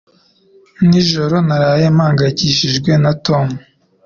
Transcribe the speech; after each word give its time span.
Nijoro 0.87 1.35
naraye 1.47 1.85
mpangayikishijwe 1.95 2.91
na 3.03 3.11
Tom. 3.25 3.47